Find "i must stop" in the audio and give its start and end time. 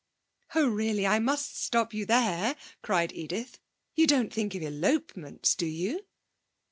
1.05-1.93